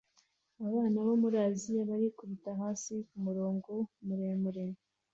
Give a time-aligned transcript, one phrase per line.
[0.67, 3.71] Abana bo muri Aziya barikubita hasi kumurongo
[4.05, 4.65] muremure